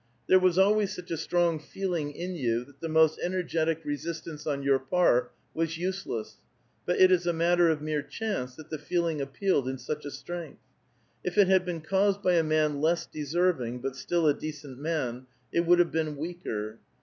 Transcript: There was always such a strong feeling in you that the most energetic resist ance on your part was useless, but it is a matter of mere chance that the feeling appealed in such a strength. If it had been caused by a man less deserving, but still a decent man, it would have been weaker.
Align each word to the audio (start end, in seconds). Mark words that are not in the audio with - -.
There 0.25 0.39
was 0.39 0.57
always 0.57 0.95
such 0.95 1.11
a 1.11 1.15
strong 1.15 1.59
feeling 1.59 2.09
in 2.11 2.33
you 2.33 2.63
that 2.65 2.79
the 2.79 2.89
most 2.89 3.19
energetic 3.23 3.85
resist 3.85 4.25
ance 4.25 4.47
on 4.47 4.63
your 4.63 4.79
part 4.79 5.31
was 5.53 5.77
useless, 5.77 6.37
but 6.87 6.99
it 6.99 7.11
is 7.11 7.27
a 7.27 7.33
matter 7.33 7.69
of 7.69 7.83
mere 7.83 8.01
chance 8.01 8.55
that 8.55 8.71
the 8.71 8.79
feeling 8.79 9.21
appealed 9.21 9.69
in 9.69 9.77
such 9.77 10.03
a 10.03 10.09
strength. 10.09 10.63
If 11.23 11.37
it 11.37 11.47
had 11.47 11.65
been 11.65 11.81
caused 11.81 12.23
by 12.23 12.33
a 12.33 12.43
man 12.43 12.81
less 12.81 13.05
deserving, 13.05 13.81
but 13.81 13.95
still 13.95 14.25
a 14.27 14.33
decent 14.33 14.79
man, 14.79 15.27
it 15.51 15.67
would 15.67 15.77
have 15.77 15.91
been 15.91 16.17
weaker. 16.17 16.79